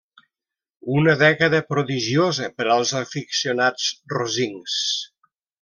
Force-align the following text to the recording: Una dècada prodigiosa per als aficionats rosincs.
Una 1.01 1.13
dècada 1.19 1.59
prodigiosa 1.75 2.49
per 2.61 2.67
als 2.79 2.97
aficionats 3.03 3.93
rosincs. 4.19 4.83